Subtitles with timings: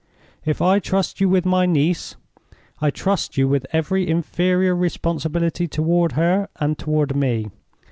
[0.45, 2.15] If I trust you with my niece,
[2.79, 7.49] I trust you with every inferior responsibility toward her and toward me.